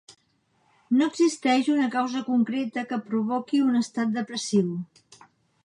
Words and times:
No 1.01 1.09
existeix 1.11 1.69
una 1.73 1.89
causa 1.97 2.23
concreta 2.31 2.85
que 2.93 2.99
provoqui 3.11 3.63
un 3.67 3.81
estat 3.83 4.17
depressiu. 4.19 4.77